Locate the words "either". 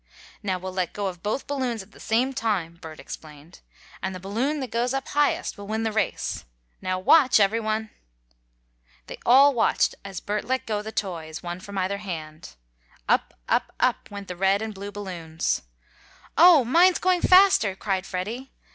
11.77-11.99